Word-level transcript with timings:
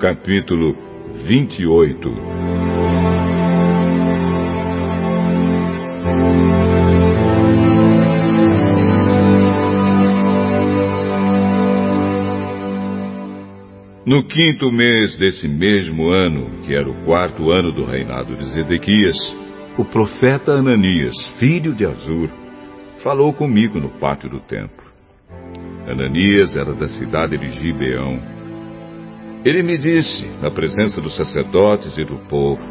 capítulo 0.00 0.76
28. 1.24 2.10
No 14.04 14.24
quinto 14.24 14.72
mês 14.72 15.16
desse 15.16 15.46
mesmo 15.46 16.08
ano, 16.08 16.62
que 16.64 16.74
era 16.74 16.90
o 16.90 17.04
quarto 17.04 17.52
ano 17.52 17.70
do 17.70 17.84
reinado 17.84 18.34
de 18.34 18.44
Zedequias, 18.46 19.16
o 19.78 19.84
profeta 19.84 20.50
Ananias, 20.50 21.14
filho 21.38 21.72
de 21.72 21.86
Azur, 21.86 22.28
falou 23.04 23.32
comigo 23.32 23.78
no 23.78 23.88
pátio 24.00 24.28
do 24.28 24.40
templo. 24.40 24.91
Ananias 25.86 26.54
era 26.54 26.72
da 26.72 26.88
cidade 26.88 27.36
de 27.36 27.50
Gibeão. 27.52 28.20
Ele 29.44 29.62
me 29.62 29.76
disse, 29.76 30.24
na 30.40 30.50
presença 30.50 31.00
dos 31.00 31.16
sacerdotes 31.16 31.96
e 31.98 32.04
do 32.04 32.16
povo, 32.28 32.62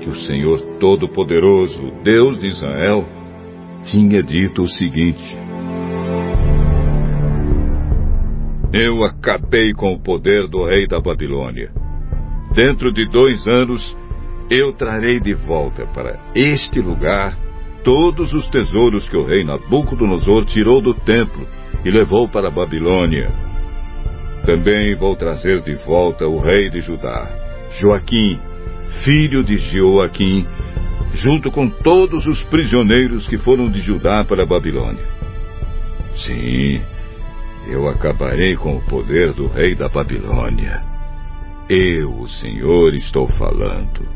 que 0.00 0.10
o 0.10 0.14
Senhor 0.14 0.60
Todo-Poderoso, 0.78 1.92
Deus 2.04 2.38
de 2.38 2.48
Israel, 2.48 3.06
tinha 3.84 4.22
dito 4.22 4.62
o 4.62 4.68
seguinte: 4.68 5.24
Eu 8.72 9.02
acabei 9.04 9.72
com 9.72 9.94
o 9.94 10.00
poder 10.00 10.46
do 10.48 10.66
rei 10.66 10.86
da 10.86 11.00
Babilônia. 11.00 11.70
Dentro 12.54 12.92
de 12.92 13.08
dois 13.08 13.46
anos, 13.46 13.96
eu 14.50 14.74
trarei 14.74 15.18
de 15.20 15.32
volta 15.32 15.86
para 15.86 16.20
este 16.34 16.80
lugar 16.80 17.34
todos 17.82 18.34
os 18.34 18.46
tesouros 18.48 19.08
que 19.08 19.16
o 19.16 19.24
rei 19.24 19.42
Nabucodonosor 19.42 20.44
tirou 20.44 20.82
do 20.82 20.92
templo 20.92 21.46
e 21.84 21.90
levou 21.90 22.28
para 22.28 22.48
a 22.48 22.50
Babilônia. 22.50 23.30
Também 24.44 24.96
vou 24.96 25.14
trazer 25.16 25.62
de 25.62 25.74
volta 25.84 26.26
o 26.26 26.40
rei 26.40 26.68
de 26.68 26.80
Judá, 26.80 27.28
Joaquim, 27.80 28.40
filho 29.04 29.42
de 29.42 29.56
Joaquim, 29.56 30.46
junto 31.14 31.50
com 31.50 31.68
todos 31.68 32.26
os 32.26 32.42
prisioneiros 32.44 33.26
que 33.28 33.38
foram 33.38 33.70
de 33.70 33.80
Judá 33.80 34.24
para 34.24 34.42
a 34.42 34.46
Babilônia. 34.46 35.04
Sim, 36.16 36.80
eu 37.68 37.88
acabarei 37.88 38.56
com 38.56 38.76
o 38.76 38.82
poder 38.82 39.32
do 39.32 39.46
rei 39.46 39.74
da 39.74 39.88
Babilônia. 39.88 40.82
Eu, 41.68 42.10
o 42.10 42.28
Senhor, 42.28 42.94
estou 42.94 43.28
falando. 43.28 44.06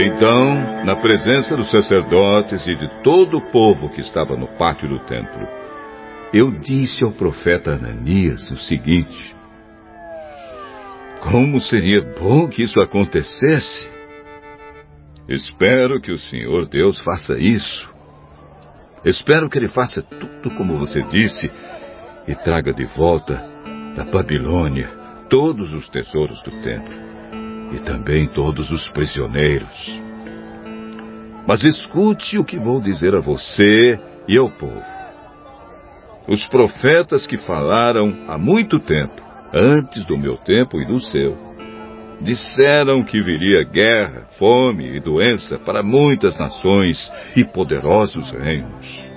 Então, 0.00 0.84
na 0.84 0.94
presença 0.94 1.56
dos 1.56 1.72
sacerdotes 1.72 2.64
e 2.68 2.76
de 2.76 3.02
todo 3.02 3.38
o 3.38 3.50
povo 3.50 3.90
que 3.90 4.00
estava 4.00 4.36
no 4.36 4.46
pátio 4.56 4.88
do 4.88 5.00
templo, 5.00 5.44
eu 6.32 6.52
disse 6.52 7.02
ao 7.02 7.10
profeta 7.10 7.72
Ananias 7.72 8.48
o 8.48 8.56
seguinte: 8.58 9.34
Como 11.20 11.60
seria 11.60 12.00
bom 12.16 12.46
que 12.46 12.62
isso 12.62 12.80
acontecesse? 12.80 13.90
Espero 15.28 16.00
que 16.00 16.12
o 16.12 16.18
Senhor 16.18 16.68
Deus 16.68 17.00
faça 17.00 17.36
isso. 17.36 17.92
Espero 19.04 19.50
que 19.50 19.58
ele 19.58 19.68
faça 19.68 20.00
tudo 20.00 20.54
como 20.56 20.78
você 20.78 21.02
disse 21.02 21.50
e 22.28 22.36
traga 22.36 22.72
de 22.72 22.84
volta 22.84 23.44
da 23.96 24.04
Babilônia 24.04 24.88
todos 25.28 25.72
os 25.72 25.88
tesouros 25.88 26.40
do 26.44 26.52
templo 26.62 27.08
e 27.72 27.78
também 27.80 28.26
todos 28.26 28.70
os 28.70 28.88
prisioneiros. 28.90 30.00
Mas 31.46 31.64
escute 31.64 32.38
o 32.38 32.44
que 32.44 32.58
vou 32.58 32.80
dizer 32.80 33.14
a 33.14 33.20
você 33.20 33.98
e 34.26 34.36
ao 34.36 34.50
povo. 34.50 34.84
Os 36.28 36.46
profetas 36.48 37.26
que 37.26 37.38
falaram 37.38 38.14
há 38.28 38.36
muito 38.36 38.78
tempo, 38.78 39.22
antes 39.52 40.04
do 40.04 40.18
meu 40.18 40.36
tempo 40.36 40.78
e 40.78 40.84
do 40.84 41.00
seu, 41.00 41.36
disseram 42.20 43.02
que 43.02 43.22
viria 43.22 43.62
guerra, 43.64 44.26
fome 44.38 44.94
e 44.94 45.00
doença 45.00 45.58
para 45.58 45.82
muitas 45.82 46.36
nações 46.38 47.10
e 47.34 47.44
poderosos 47.44 48.30
reinos. 48.30 49.08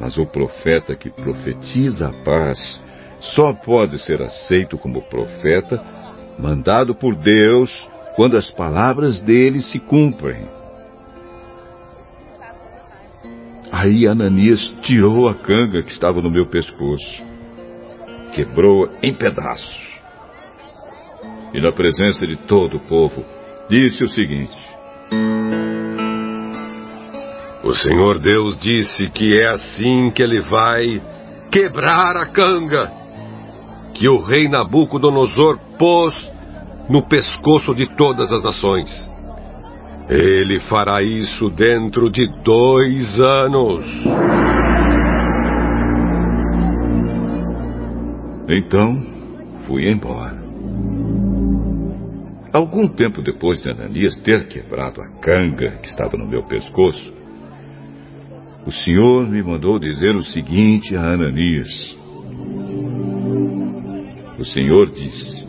Mas 0.00 0.18
o 0.18 0.26
profeta 0.26 0.96
que 0.96 1.10
profetiza 1.10 2.08
a 2.08 2.24
paz 2.24 2.84
só 3.20 3.52
pode 3.52 4.00
ser 4.00 4.20
aceito 4.20 4.76
como 4.76 5.02
profeta 5.02 6.01
mandado 6.38 6.94
por 6.94 7.14
Deus 7.14 7.70
quando 8.14 8.36
as 8.36 8.50
palavras 8.50 9.20
dele 9.22 9.60
se 9.60 9.78
cumprem. 9.78 10.46
Aí 13.70 14.06
Ananias 14.06 14.60
tirou 14.82 15.28
a 15.28 15.34
canga 15.34 15.82
que 15.82 15.92
estava 15.92 16.20
no 16.20 16.30
meu 16.30 16.46
pescoço, 16.46 17.24
quebrou 18.34 18.88
em 19.02 19.14
pedaços. 19.14 19.92
E 21.54 21.60
na 21.60 21.72
presença 21.72 22.26
de 22.26 22.36
todo 22.36 22.76
o 22.76 22.80
povo, 22.80 23.24
disse 23.68 24.02
o 24.04 24.08
seguinte: 24.08 24.56
O 27.64 27.72
Senhor 27.74 28.18
Deus 28.18 28.58
disse 28.58 29.08
que 29.10 29.38
é 29.38 29.50
assim 29.50 30.10
que 30.10 30.22
ele 30.22 30.40
vai 30.42 31.00
quebrar 31.50 32.16
a 32.16 32.26
canga 32.26 33.01
que 34.02 34.08
o 34.08 34.18
rei 34.18 34.48
Nabucodonosor 34.48 35.60
pôs 35.78 36.12
no 36.90 37.06
pescoço 37.06 37.72
de 37.72 37.86
todas 37.94 38.32
as 38.32 38.42
nações. 38.42 38.90
Ele 40.08 40.58
fará 40.58 41.00
isso 41.00 41.48
dentro 41.50 42.10
de 42.10 42.26
dois 42.42 43.20
anos. 43.20 43.86
Então, 48.48 49.00
fui 49.68 49.88
embora. 49.88 50.42
Algum 52.52 52.88
tempo 52.88 53.22
depois 53.22 53.62
de 53.62 53.70
Ananias 53.70 54.18
ter 54.18 54.48
quebrado 54.48 55.00
a 55.00 55.08
canga 55.20 55.78
que 55.80 55.86
estava 55.86 56.16
no 56.16 56.26
meu 56.26 56.42
pescoço, 56.42 57.14
o 58.66 58.72
Senhor 58.72 59.28
me 59.28 59.40
mandou 59.44 59.78
dizer 59.78 60.16
o 60.16 60.24
seguinte 60.24 60.96
a 60.96 61.02
Ananias: 61.02 62.01
O 64.42 64.44
Senhor 64.44 64.90
disse: 64.90 65.46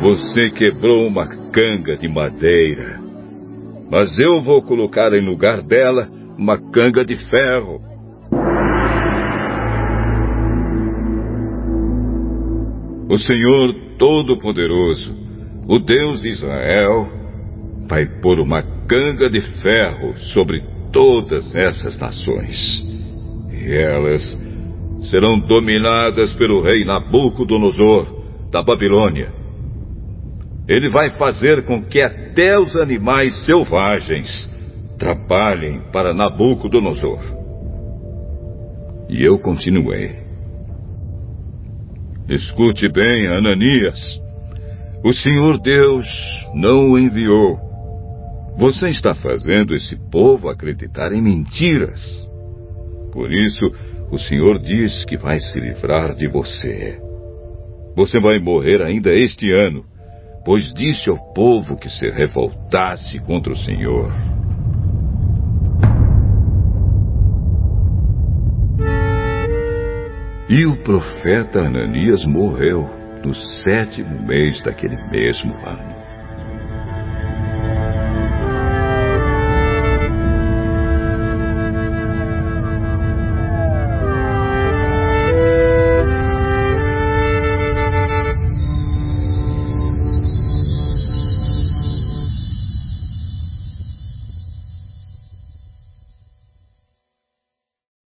você 0.00 0.48
quebrou 0.50 1.04
uma 1.04 1.26
canga 1.50 1.96
de 1.96 2.06
madeira, 2.06 3.00
mas 3.90 4.16
eu 4.16 4.40
vou 4.42 4.62
colocar 4.62 5.12
em 5.12 5.26
lugar 5.26 5.60
dela 5.60 6.08
uma 6.38 6.56
canga 6.70 7.04
de 7.04 7.16
ferro. 7.28 7.80
O 13.10 13.18
Senhor 13.18 13.74
Todo-Poderoso, 13.98 15.16
o 15.66 15.80
Deus 15.80 16.22
de 16.22 16.28
Israel, 16.28 17.08
vai 17.88 18.06
pôr 18.22 18.38
uma 18.38 18.62
canga 18.86 19.28
de 19.28 19.40
ferro 19.62 20.16
sobre 20.32 20.62
todas 20.92 21.52
essas 21.56 21.98
nações. 21.98 22.84
E 23.50 23.72
elas 23.72 24.45
serão 25.02 25.38
dominadas 25.38 26.32
pelo 26.34 26.62
rei 26.62 26.84
Nabucodonosor 26.84 28.06
da 28.50 28.62
Babilônia. 28.62 29.32
Ele 30.68 30.88
vai 30.88 31.10
fazer 31.10 31.64
com 31.64 31.82
que 31.82 32.00
até 32.00 32.58
os 32.58 32.74
animais 32.76 33.44
selvagens 33.44 34.48
trabalhem 34.98 35.80
para 35.92 36.12
Nabucodonosor. 36.12 37.20
E 39.08 39.22
eu 39.22 39.38
continuei. 39.38 40.26
Escute 42.28 42.88
bem, 42.88 43.28
Ananias. 43.28 43.98
O 45.04 45.12
Senhor 45.12 45.60
Deus 45.60 46.04
não 46.54 46.90
o 46.90 46.98
enviou. 46.98 47.56
Você 48.58 48.88
está 48.88 49.14
fazendo 49.14 49.76
esse 49.76 49.94
povo 50.10 50.48
acreditar 50.48 51.12
em 51.12 51.22
mentiras. 51.22 52.00
Por 53.12 53.30
isso, 53.30 53.70
o 54.10 54.18
Senhor 54.18 54.58
diz 54.58 55.04
que 55.04 55.16
vai 55.16 55.38
se 55.38 55.58
livrar 55.58 56.14
de 56.14 56.28
você. 56.28 57.00
Você 57.94 58.20
vai 58.20 58.38
morrer 58.38 58.82
ainda 58.82 59.12
este 59.12 59.50
ano, 59.52 59.84
pois 60.44 60.72
disse 60.74 61.10
ao 61.10 61.32
povo 61.32 61.76
que 61.76 61.88
se 61.88 62.08
revoltasse 62.10 63.18
contra 63.20 63.52
o 63.52 63.56
Senhor. 63.56 64.12
E 70.48 70.64
o 70.64 70.76
profeta 70.84 71.58
Ananias 71.58 72.24
morreu 72.24 72.88
no 73.24 73.34
sétimo 73.34 74.24
mês 74.26 74.62
daquele 74.62 74.96
mesmo 75.10 75.52
ano. 75.66 75.95